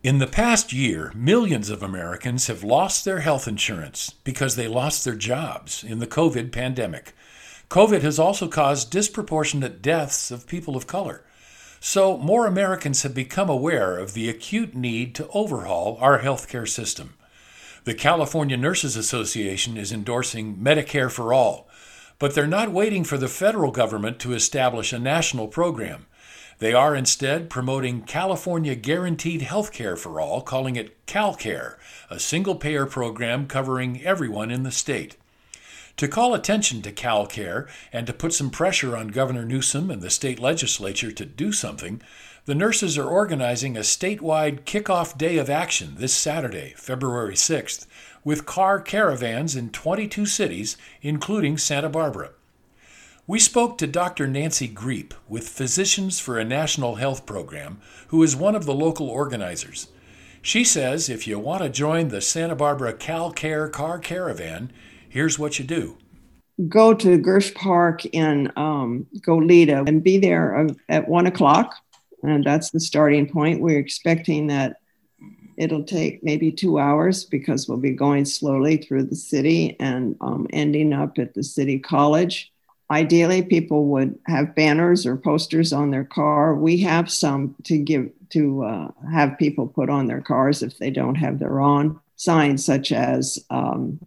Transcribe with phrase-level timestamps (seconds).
[0.00, 5.04] In the past year, millions of Americans have lost their health insurance because they lost
[5.04, 7.14] their jobs in the COVID pandemic.
[7.68, 11.24] COVID has also caused disproportionate deaths of people of color.
[11.80, 17.14] So, more Americans have become aware of the acute need to overhaul our healthcare system.
[17.82, 21.68] The California Nurses Association is endorsing Medicare for All,
[22.20, 26.06] but they're not waiting for the federal government to establish a national program.
[26.58, 31.76] They are instead promoting California Guaranteed Health Care for All, calling it CalCare,
[32.10, 35.16] a single payer program covering everyone in the state.
[35.98, 40.10] To call attention to CalCare and to put some pressure on Governor Newsom and the
[40.10, 42.02] state legislature to do something,
[42.44, 47.86] the nurses are organizing a statewide kickoff day of action this Saturday, February 6th,
[48.24, 52.30] with car caravans in 22 cities, including Santa Barbara.
[53.28, 54.26] We spoke to Dr.
[54.26, 59.10] Nancy Greep with Physicians for a National Health Program, who is one of the local
[59.10, 59.88] organizers.
[60.40, 64.72] She says if you want to join the Santa Barbara Cal Care Car Caravan,
[65.10, 65.98] here's what you do.
[66.70, 71.74] Go to Girsh Park in um, Goleta and be there at one o'clock.
[72.22, 73.60] And that's the starting point.
[73.60, 74.78] We're expecting that
[75.58, 80.46] it'll take maybe two hours because we'll be going slowly through the city and um,
[80.54, 82.50] ending up at the city college
[82.90, 86.54] ideally people would have banners or posters on their car.
[86.54, 90.90] We have some to give to uh, have people put on their cars if they
[90.90, 92.00] don't have their own.
[92.16, 94.00] Signs such as um,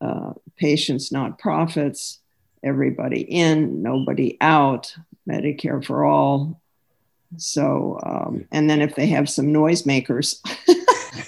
[0.00, 2.20] uh, patients not profits
[2.62, 4.94] everybody in nobody out
[5.28, 6.60] medicare for all.
[7.36, 10.40] So um, and then if they have some noisemakers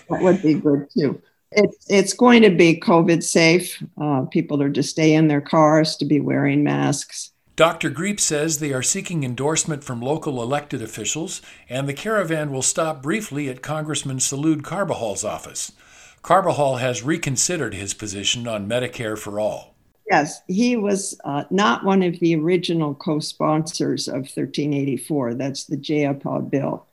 [0.08, 1.20] that would be good too
[1.56, 3.82] it's it's going to be COVID safe.
[4.00, 7.30] Uh, people are to stay in their cars, to be wearing masks.
[7.56, 7.90] Dr.
[7.90, 13.00] Greep says they are seeking endorsement from local elected officials, and the caravan will stop
[13.00, 15.70] briefly at Congressman Salud Carbajal's office.
[16.22, 19.76] Carbajal has reconsidered his position on Medicare for all.
[20.10, 25.34] Yes, he was uh, not one of the original co sponsors of 1384.
[25.34, 26.86] That's the Jayapal bill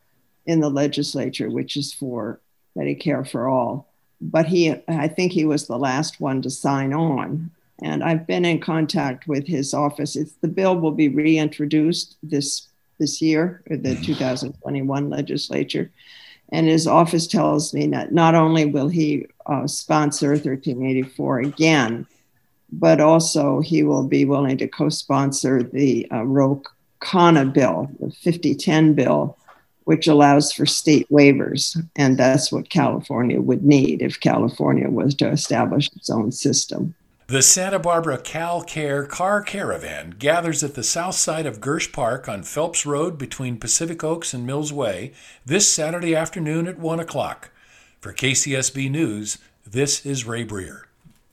[0.46, 2.40] in the legislature, which is for
[2.78, 3.91] Medicare for all
[4.22, 7.50] but he, I think he was the last one to sign on.
[7.82, 10.16] And I've been in contact with his office.
[10.16, 12.68] It's, the bill will be reintroduced this
[13.00, 15.90] this year, the 2021 legislature.
[16.52, 22.06] And his office tells me that not only will he uh, sponsor 1384 again,
[22.72, 26.62] but also he will be willing to co sponsor the uh, Ro
[27.02, 29.38] Khanna bill, the 5010 bill,
[29.86, 31.78] which allows for state waivers.
[31.96, 36.96] And that's what California would need if California was to establish its own system.
[37.28, 42.28] The Santa Barbara Cal Care Car Caravan gathers at the south side of Girsh Park
[42.28, 45.14] on Phelps Road between Pacific Oaks and Mills Way
[45.46, 47.52] this Saturday afternoon at 1 o'clock.
[48.02, 50.82] For KCSB News, this is Ray Breer.